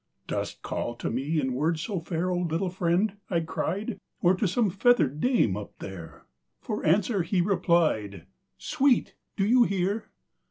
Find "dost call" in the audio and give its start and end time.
0.25-0.95